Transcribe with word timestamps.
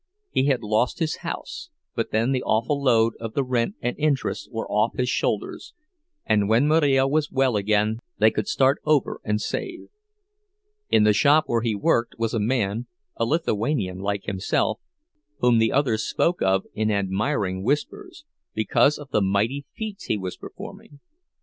He 0.31 0.45
had 0.47 0.63
lost 0.63 0.97
his 0.97 1.17
house 1.17 1.69
but 1.93 2.09
then 2.09 2.31
the 2.31 2.41
awful 2.41 2.81
load 2.81 3.13
of 3.19 3.35
the 3.35 3.43
rent 3.43 3.75
and 3.81 3.95
interest 3.99 4.51
was 4.51 4.65
off 4.67 4.97
his 4.97 5.09
shoulders, 5.09 5.75
and 6.25 6.49
when 6.49 6.67
Marija 6.67 7.07
was 7.07 7.31
well 7.31 7.55
again 7.55 7.99
they 8.17 8.31
could 8.31 8.47
start 8.47 8.81
over 8.83 9.21
and 9.23 9.39
save. 9.39 9.89
In 10.89 11.03
the 11.03 11.13
shop 11.13 11.43
where 11.45 11.61
he 11.61 11.75
worked 11.75 12.15
was 12.17 12.33
a 12.33 12.39
man, 12.39 12.87
a 13.15 13.25
Lithuanian 13.25 13.99
like 13.99 14.23
himself, 14.23 14.79
whom 15.37 15.59
the 15.59 15.71
others 15.71 16.01
spoke 16.03 16.41
of 16.41 16.65
in 16.73 16.89
admiring 16.89 17.61
whispers, 17.63 18.25
because 18.55 18.97
of 18.97 19.11
the 19.11 19.21
mighty 19.21 19.67
feats 19.75 20.05
he 20.05 20.17
was 20.17 20.35
performing. 20.35 20.99